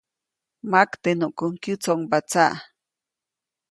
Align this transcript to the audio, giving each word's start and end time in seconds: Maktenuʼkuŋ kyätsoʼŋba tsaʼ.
Maktenuʼkuŋ 0.71 1.51
kyätsoʼŋba 1.61 2.17
tsaʼ. 2.29 2.55